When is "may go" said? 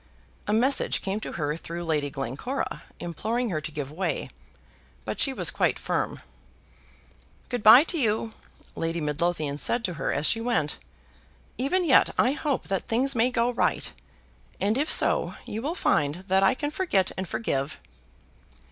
13.13-13.51